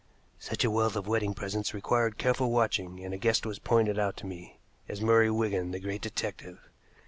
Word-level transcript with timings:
Such 0.39 0.63
a 0.63 0.71
wealth 0.71 0.95
of 0.95 1.05
wedding 1.05 1.35
presents 1.35 1.75
required 1.75 2.17
careful 2.17 2.49
watching, 2.49 2.99
and 3.05 3.13
a 3.13 3.19
guest 3.19 3.45
was 3.45 3.59
pointed 3.59 3.99
out 3.99 4.17
to 4.17 4.25
me 4.25 4.57
as 4.89 4.99
Murray 4.99 5.29
Wigan, 5.29 5.69
the 5.69 5.79
great 5.79 6.01
detective. 6.01 6.57